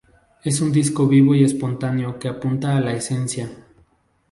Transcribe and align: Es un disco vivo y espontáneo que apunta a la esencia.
Es 0.43 0.61
un 0.61 0.71
disco 0.71 1.07
vivo 1.07 1.35
y 1.35 1.43
espontáneo 1.43 2.17
que 2.17 2.27
apunta 2.27 2.75
a 2.75 2.81
la 2.81 2.91
esencia. 2.91 3.51